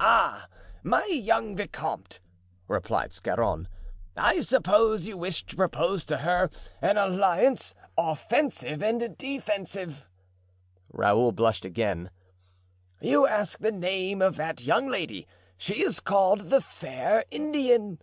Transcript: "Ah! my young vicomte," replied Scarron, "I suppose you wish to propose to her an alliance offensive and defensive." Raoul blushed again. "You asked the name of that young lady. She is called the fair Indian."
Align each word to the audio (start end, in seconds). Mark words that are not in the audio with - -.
"Ah! 0.00 0.48
my 0.82 1.04
young 1.06 1.54
vicomte," 1.54 2.18
replied 2.66 3.12
Scarron, 3.12 3.68
"I 4.16 4.40
suppose 4.40 5.06
you 5.06 5.16
wish 5.16 5.46
to 5.46 5.54
propose 5.54 6.04
to 6.06 6.16
her 6.16 6.50
an 6.82 6.96
alliance 6.98 7.72
offensive 7.96 8.82
and 8.82 9.16
defensive." 9.16 10.08
Raoul 10.90 11.30
blushed 11.30 11.64
again. 11.64 12.10
"You 13.00 13.28
asked 13.28 13.62
the 13.62 13.70
name 13.70 14.20
of 14.20 14.34
that 14.38 14.64
young 14.64 14.88
lady. 14.88 15.28
She 15.56 15.82
is 15.84 16.00
called 16.00 16.48
the 16.50 16.60
fair 16.60 17.24
Indian." 17.30 18.00